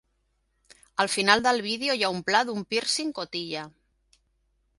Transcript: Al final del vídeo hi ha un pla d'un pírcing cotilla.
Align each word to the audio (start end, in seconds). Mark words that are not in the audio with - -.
Al 1.03 1.09
final 1.15 1.45
del 1.49 1.61
vídeo 1.67 1.99
hi 1.99 2.07
ha 2.07 2.11
un 2.15 2.25
pla 2.31 2.41
d'un 2.49 2.67
pírcing 2.75 3.13
cotilla. 3.21 3.69